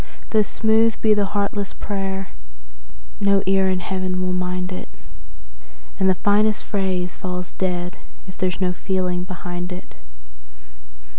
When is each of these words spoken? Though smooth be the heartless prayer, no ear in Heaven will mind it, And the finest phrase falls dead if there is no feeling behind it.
Though 0.31 0.41
smooth 0.41 0.99
be 0.99 1.13
the 1.13 1.25
heartless 1.25 1.73
prayer, 1.73 2.29
no 3.19 3.43
ear 3.45 3.69
in 3.69 3.81
Heaven 3.81 4.19
will 4.25 4.33
mind 4.33 4.71
it, 4.71 4.89
And 5.99 6.09
the 6.09 6.15
finest 6.15 6.63
phrase 6.63 7.13
falls 7.13 7.51
dead 7.51 7.99
if 8.25 8.35
there 8.35 8.49
is 8.49 8.59
no 8.59 8.73
feeling 8.73 9.25
behind 9.25 9.71
it. 9.71 9.93